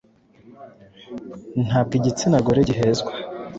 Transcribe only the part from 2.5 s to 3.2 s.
gihezwa.